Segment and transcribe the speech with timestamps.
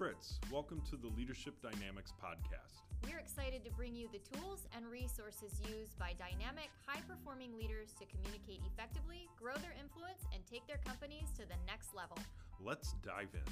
[0.00, 0.40] Fritz.
[0.50, 2.80] Welcome to the Leadership Dynamics Podcast.
[3.06, 7.92] We're excited to bring you the tools and resources used by dynamic, high performing leaders
[7.98, 12.16] to communicate effectively, grow their influence, and take their companies to the next level.
[12.64, 13.42] Let's dive in.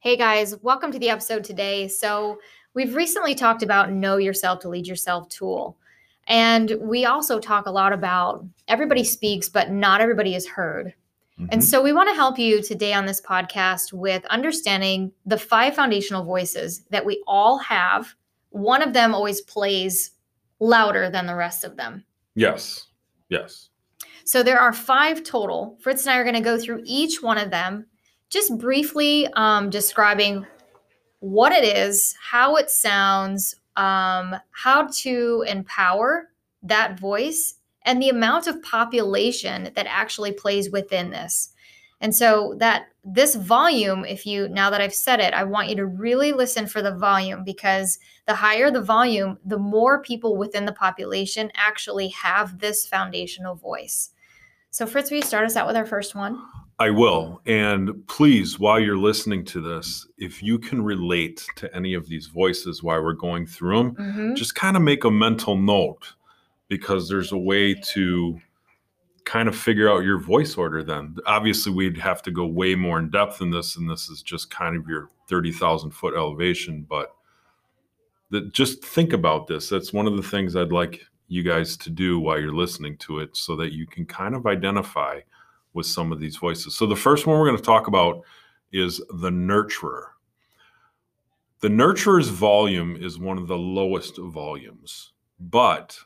[0.00, 1.86] Hey guys, welcome to the episode today.
[1.86, 2.40] So,
[2.74, 5.78] we've recently talked about Know Yourself to Lead Yourself tool.
[6.26, 10.94] And we also talk a lot about everybody speaks, but not everybody is heard.
[11.38, 11.48] Mm-hmm.
[11.50, 15.74] And so we want to help you today on this podcast with understanding the five
[15.74, 18.14] foundational voices that we all have.
[18.50, 20.12] One of them always plays
[20.60, 22.04] louder than the rest of them.
[22.34, 22.86] Yes.
[23.28, 23.70] Yes.
[24.24, 25.76] So there are five total.
[25.80, 27.86] Fritz and I are going to go through each one of them,
[28.30, 30.46] just briefly um, describing
[31.20, 36.28] what it is, how it sounds, um, how to empower
[36.62, 37.54] that voice,
[37.84, 41.50] and the amount of population that actually plays within this.
[42.00, 45.76] And so that this volume, if you now that I've said it, I want you
[45.76, 50.64] to really listen for the volume because the higher the volume, the more people within
[50.64, 54.10] the population actually have this foundational voice.
[54.70, 56.42] So Fritz, will you start us out with our first one?
[56.78, 57.40] I will.
[57.46, 62.26] And please, while you're listening to this, if you can relate to any of these
[62.26, 64.34] voices while we're going through them, mm-hmm.
[64.34, 66.14] just kind of make a mental note
[66.68, 68.40] because there's a way to
[69.24, 71.16] kind of figure out your voice order then.
[71.26, 74.50] Obviously, we'd have to go way more in depth in this, and this is just
[74.50, 76.86] kind of your 30,000 foot elevation.
[76.88, 77.14] But
[78.52, 79.68] just think about this.
[79.68, 83.20] That's one of the things I'd like you guys to do while you're listening to
[83.20, 85.20] it so that you can kind of identify
[85.72, 86.74] with some of these voices.
[86.74, 88.22] So, the first one we're going to talk about
[88.72, 90.06] is the nurturer.
[91.60, 95.98] The nurturer's volume is one of the lowest volumes, but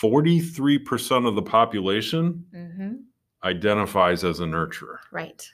[0.00, 2.94] 43% of the population mm-hmm.
[3.44, 4.98] identifies as a nurturer.
[5.10, 5.46] Right.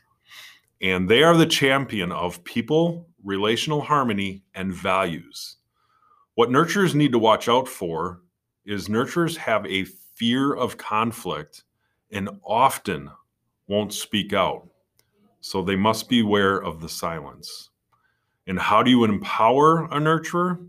[0.81, 5.57] And they are the champion of people, relational harmony, and values.
[6.35, 8.23] What nurturers need to watch out for
[8.65, 11.65] is nurturers have a fear of conflict
[12.11, 13.11] and often
[13.69, 14.69] won't speak out.
[15.41, 17.71] So they must beware of the silence.
[18.47, 20.69] And how do you empower a nurturer?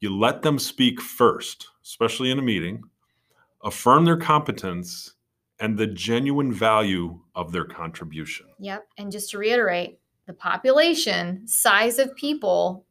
[0.00, 2.82] You let them speak first, especially in a meeting,
[3.64, 5.14] affirm their competence
[5.58, 8.46] and the genuine value of their contribution.
[8.58, 8.86] Yep.
[8.98, 12.84] And just to reiterate, the population size of people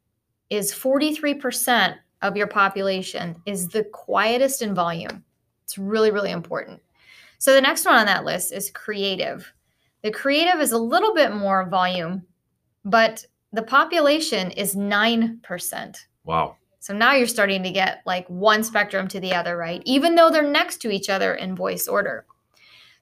[0.49, 5.23] is 43% of your population is the quietest in volume.
[5.63, 6.81] It's really, really important.
[7.37, 9.51] So the next one on that list is creative.
[10.01, 12.23] The creative is a little bit more volume,
[12.83, 15.97] but the population is 9%.
[16.23, 16.57] Wow.
[16.85, 19.81] So now you're starting to get like one spectrum to the other, right?
[19.85, 22.27] Even though they're next to each other in voice order.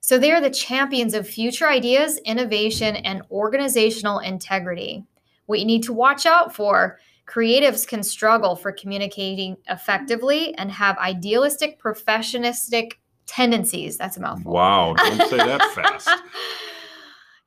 [0.00, 5.04] So they are the champions of future ideas, innovation, and organizational integrity.
[5.44, 10.96] What you need to watch out for creatives can struggle for communicating effectively and have
[10.96, 12.92] idealistic, perfectionistic
[13.26, 13.98] tendencies.
[13.98, 14.50] That's a mouthful.
[14.50, 16.08] Wow, don't say that fast.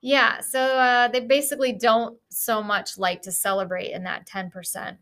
[0.00, 4.98] Yeah, so uh, they basically don't so much like to celebrate in that 10%.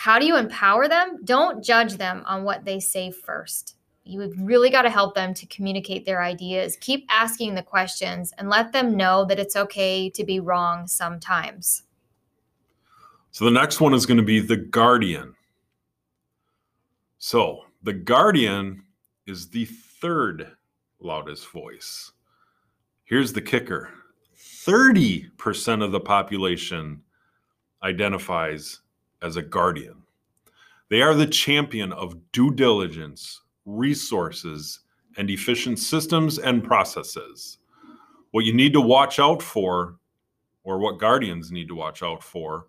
[0.00, 1.18] How do you empower them?
[1.24, 3.76] Don't judge them on what they say first.
[4.02, 6.78] You've really got to help them to communicate their ideas.
[6.80, 11.82] Keep asking the questions and let them know that it's okay to be wrong sometimes.
[13.30, 15.34] So the next one is going to be the guardian.
[17.18, 18.82] So the guardian
[19.26, 20.50] is the third
[20.98, 22.10] loudest voice.
[23.04, 23.90] Here's the kicker
[24.64, 27.02] 30% of the population
[27.82, 28.80] identifies
[29.22, 30.02] as a guardian.
[30.88, 34.80] They are the champion of due diligence, resources,
[35.16, 37.58] and efficient systems and processes.
[38.32, 39.96] What you need to watch out for,
[40.64, 42.66] or what guardians need to watch out for,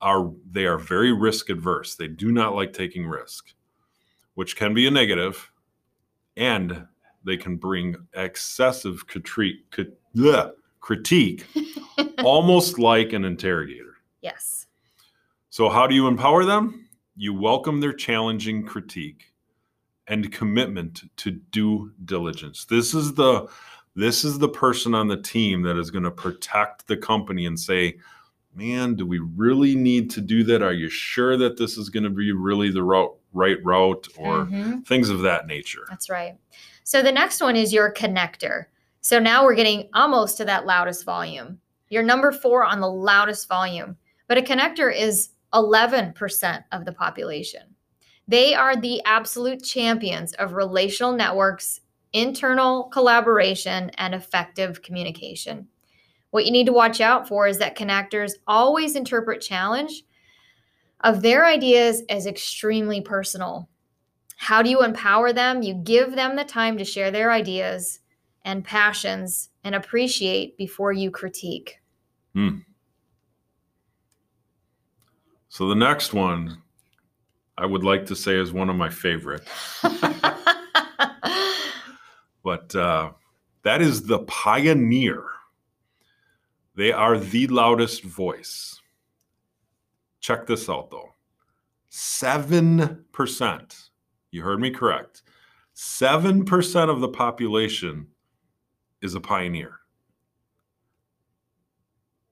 [0.00, 1.94] are they are very risk adverse.
[1.94, 3.54] They do not like taking risk,
[4.34, 5.50] which can be a negative,
[6.36, 6.86] and
[7.24, 9.72] they can bring excessive critique,
[10.80, 11.46] critique
[12.24, 13.96] almost like an interrogator.
[14.20, 14.61] Yes.
[15.52, 16.88] So, how do you empower them?
[17.14, 19.34] You welcome their challenging critique
[20.06, 22.64] and commitment to due diligence.
[22.64, 23.50] This is the
[23.94, 27.60] this is the person on the team that is going to protect the company and
[27.60, 27.98] say,
[28.54, 30.62] "Man, do we really need to do that?
[30.62, 34.46] Are you sure that this is going to be really the route, right route, or
[34.46, 34.80] mm-hmm.
[34.80, 36.34] things of that nature?" That's right.
[36.84, 38.68] So the next one is your connector.
[39.02, 41.60] So now we're getting almost to that loudest volume.
[41.90, 47.62] You're number four on the loudest volume, but a connector is 11% of the population.
[48.28, 51.80] They are the absolute champions of relational networks
[52.12, 55.68] internal collaboration, and effective communication.
[56.30, 60.04] What you need to watch out for is that connectors always interpret challenge
[61.00, 63.68] of their ideas as extremely personal.
[64.36, 65.62] How do you empower them?
[65.62, 68.00] You give them the time to share their ideas
[68.44, 71.80] and passions and appreciate before you critique.
[72.34, 72.58] Hmm.
[75.52, 76.62] So the next one
[77.58, 79.46] I would like to say is one of my favorite.
[82.42, 83.10] but uh,
[83.62, 85.24] that is the pioneer.
[86.74, 88.80] They are the loudest voice.
[90.20, 91.12] Check this out though
[91.90, 93.88] 7%,
[94.30, 95.20] you heard me correct,
[95.76, 98.06] 7% of the population
[99.02, 99.80] is a pioneer.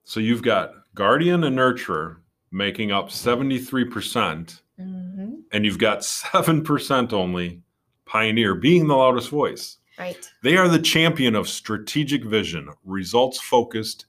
[0.05, 2.21] So you've got guardian and nurturer
[2.51, 7.61] making up 73%, percent mm hmm and you've got 7% only
[8.05, 9.77] pioneer being the loudest voice.
[9.99, 10.29] Right.
[10.43, 14.05] They are the champion of strategic vision, results focused,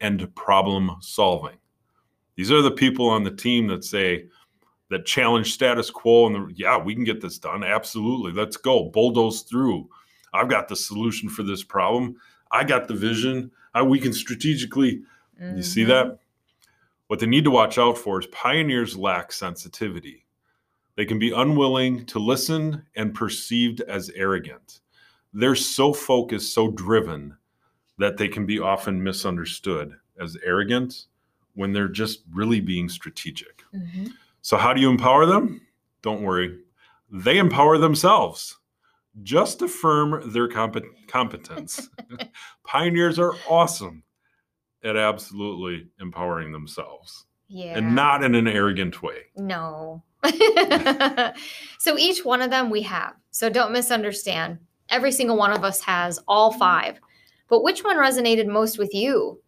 [0.00, 1.56] and problem solving.
[2.36, 4.26] These are the people on the team that say,
[4.90, 7.64] that challenge status quo and the, yeah, we can get this done.
[7.64, 8.32] Absolutely.
[8.32, 8.84] Let's go.
[8.84, 9.88] Bulldoze through.
[10.32, 12.16] I've got the solution for this problem.
[12.52, 13.50] I got the vision.
[13.74, 15.02] I, we can strategically.
[15.42, 15.56] Mm-hmm.
[15.56, 15.90] You see mm-hmm.
[15.90, 16.18] that?
[17.08, 20.26] What they need to watch out for is pioneers lack sensitivity.
[20.96, 24.80] They can be unwilling to listen and perceived as arrogant.
[25.32, 27.36] They're so focused, so driven
[27.98, 31.06] that they can be often misunderstood as arrogant
[31.54, 33.62] when they're just really being strategic.
[33.74, 34.06] Mm-hmm.
[34.42, 35.60] So, how do you empower them?
[36.02, 36.58] Don't worry,
[37.10, 38.56] they empower themselves.
[39.22, 41.88] Just affirm their comp- competence.
[42.64, 44.02] Pioneers are awesome
[44.86, 47.26] at absolutely empowering themselves.
[47.48, 47.78] Yeah.
[47.78, 49.22] And not in an arrogant way.
[49.36, 50.02] No.
[51.78, 53.14] so each one of them we have.
[53.30, 54.58] So don't misunderstand.
[54.88, 57.00] Every single one of us has all five.
[57.48, 59.40] But which one resonated most with you?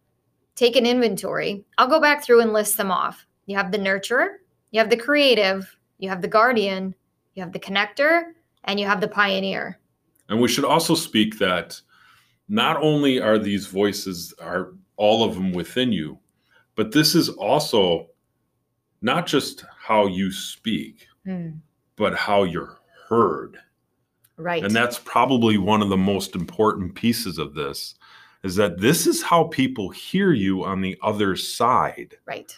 [0.55, 1.65] Take an inventory.
[1.77, 3.25] I'll go back through and list them off.
[3.45, 4.35] You have the nurturer,
[4.71, 6.93] you have the creative, you have the guardian,
[7.33, 8.23] you have the connector,
[8.65, 9.79] and you have the pioneer.
[10.29, 11.79] And we should also speak that
[12.47, 16.19] not only are these voices are all of them within you,
[16.75, 18.07] but this is also
[19.01, 21.57] not just how you speak, mm.
[21.95, 23.57] but how you're heard.
[24.35, 24.63] Right.
[24.63, 27.95] And that's probably one of the most important pieces of this
[28.43, 32.17] is that this is how people hear you on the other side.
[32.25, 32.53] Right.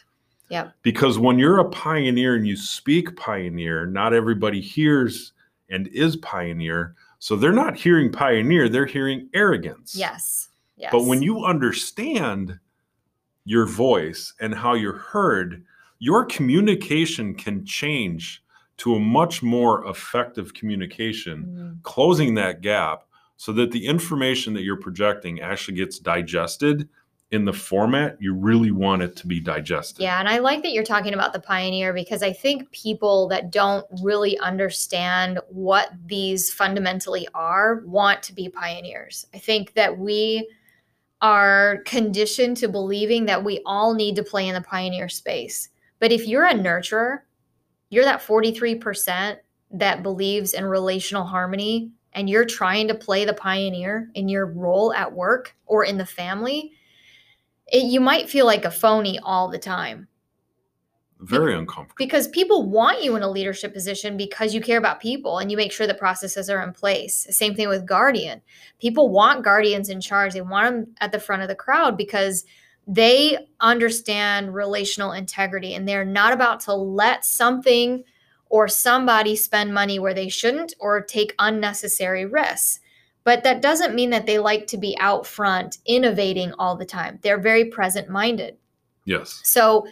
[0.49, 0.71] Yeah.
[0.81, 5.33] Because when you're a pioneer and you speak pioneer, not everybody hears
[5.69, 6.95] and is pioneer.
[7.19, 9.95] So they're not hearing pioneer, they're hearing arrogance.
[9.95, 10.49] Yes.
[10.81, 10.92] Yes.
[10.92, 12.60] But when you understand
[13.45, 15.63] your voice and how you're heard,
[16.00, 18.44] your communication can change
[18.78, 21.72] to a much more effective communication, mm-hmm.
[21.83, 23.04] closing that gap
[23.38, 26.89] so that the information that you're projecting actually gets digested
[27.31, 30.01] in the format you really want it to be digested.
[30.01, 33.51] Yeah, and I like that you're talking about the pioneer because I think people that
[33.51, 39.25] don't really understand what these fundamentally are want to be pioneers.
[39.33, 40.50] I think that we
[41.21, 45.69] are conditioned to believing that we all need to play in the pioneer space.
[46.00, 47.19] But if you're a nurturer,
[47.89, 49.38] you're that 43%
[49.71, 54.94] that believes in relational harmony and you're trying to play the pioneer in your role
[54.94, 56.73] at work or in the family,
[57.68, 60.07] it, you might feel like a phony all the time.
[61.21, 61.95] Very uncomfortable.
[61.97, 65.57] Because people want you in a leadership position because you care about people and you
[65.57, 67.28] make sure the processes are in place.
[67.30, 68.42] Same thing with guardian.
[68.80, 70.33] People want guardians in charge.
[70.33, 72.44] They want them at the front of the crowd because
[72.87, 78.04] they understand relational integrity and they're not about to let something
[78.49, 82.80] or somebody spend money where they shouldn't or take unnecessary risks.
[83.23, 87.19] But that doesn't mean that they like to be out front innovating all the time.
[87.21, 88.57] They're very present minded.
[89.06, 89.40] Yes.
[89.44, 89.85] So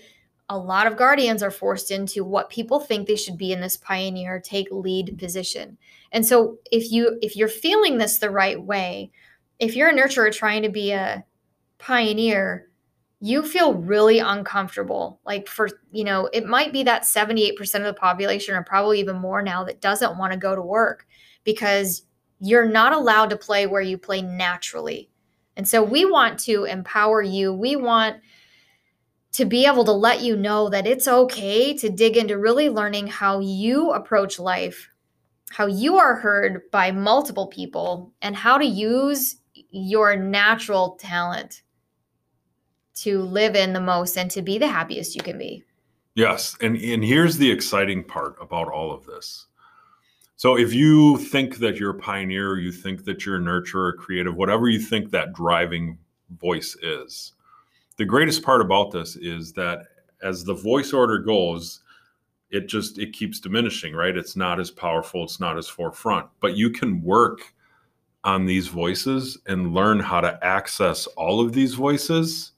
[0.49, 3.77] a lot of guardians are forced into what people think they should be in this
[3.77, 5.77] pioneer take lead position.
[6.11, 9.11] And so if you if you're feeling this the right way,
[9.59, 11.23] if you're a nurturer trying to be a
[11.77, 12.69] pioneer,
[13.21, 15.19] you feel really uncomfortable.
[15.25, 19.17] Like for, you know, it might be that 78% of the population or probably even
[19.17, 21.05] more now that doesn't want to go to work
[21.43, 22.03] because
[22.39, 25.09] you're not allowed to play where you play naturally.
[25.57, 27.53] And so we want to empower you.
[27.53, 28.17] We want
[29.33, 33.07] to be able to let you know that it's okay to dig into really learning
[33.07, 34.89] how you approach life,
[35.51, 39.37] how you are heard by multiple people, and how to use
[39.71, 41.61] your natural talent
[42.95, 45.63] to live in the most and to be the happiest you can be.
[46.15, 46.57] Yes.
[46.59, 49.47] And, and here's the exciting part about all of this
[50.35, 54.35] So if you think that you're a pioneer, you think that you're a nurturer, creative,
[54.35, 55.97] whatever you think that driving
[56.37, 57.33] voice is,
[57.99, 59.87] the greatest part about this is that
[60.23, 61.81] as the voice order goes,
[62.49, 64.15] it just it keeps diminishing, right?
[64.15, 67.53] It's not as powerful, it's not as forefront, but you can work
[68.23, 72.53] on these voices and learn how to access all of these voices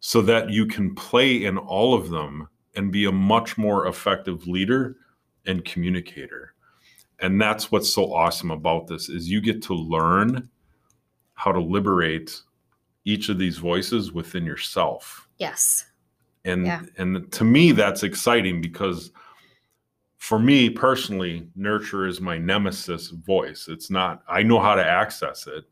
[0.00, 4.48] so that you can play in all of them and be a much more effective
[4.48, 4.96] leader
[5.46, 6.54] and communicator.
[7.20, 10.48] And that's what's so awesome about this is you get to learn
[11.34, 12.42] how to liberate
[13.04, 15.28] each of these voices within yourself.
[15.38, 15.86] Yes.
[16.44, 16.82] And yeah.
[16.96, 19.10] and to me that's exciting because
[20.20, 23.68] for me personally, nurture is my nemesis voice.
[23.68, 25.64] It's not, I know how to access it.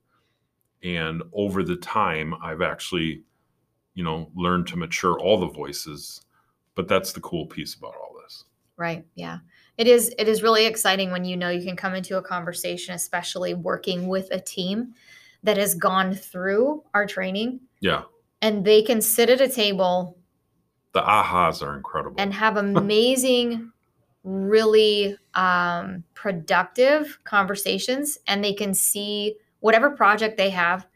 [0.83, 3.25] And over the time, I've actually,
[3.95, 6.23] you know, learned to mature all the voices.
[6.75, 8.45] But that's the cool piece about all this.
[8.79, 9.05] Right.
[9.17, 9.39] Yeah.
[9.77, 12.95] It is it is really exciting when you know you can come into a conversation,
[12.95, 14.95] especially working with a team
[15.43, 17.61] that has gone through our training.
[17.81, 18.03] Yeah.
[18.43, 20.19] And they can sit at a table.
[20.93, 22.17] The ahas are incredible.
[22.19, 23.73] And have amazing
[24.25, 30.87] really um, productive conversations and they can see whatever project they have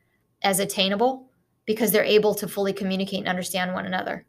[0.43, 1.31] as attainable
[1.65, 4.27] because they're able to fully communicate and understand one another.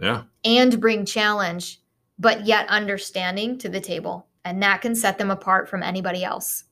[0.00, 0.24] Yeah.
[0.44, 1.80] And bring challenge,
[2.18, 4.26] but yet understanding to the table.
[4.44, 6.64] And that can set them apart from anybody else.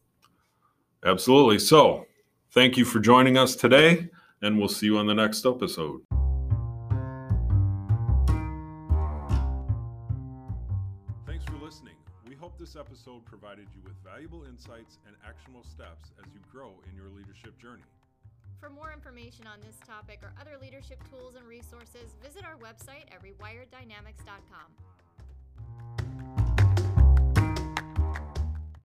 [1.05, 1.59] Absolutely.
[1.59, 2.07] So,
[2.55, 4.09] thank you for joining us today,
[4.41, 6.01] and we'll see you on the next episode.
[11.27, 11.97] Thanks for listening.
[12.29, 16.71] We hope this episode provided you with valuable insights and actionable steps as you grow
[16.89, 17.83] in your leadership journey.
[18.61, 23.11] For more information on this topic or other leadership tools and resources, visit our website
[23.13, 24.94] at rewireddynamics.com.